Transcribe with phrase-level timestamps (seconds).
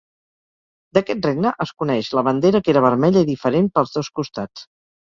[0.97, 4.71] D'aquest regne es coneix la bandera que era vermella i diferent pels dos costats.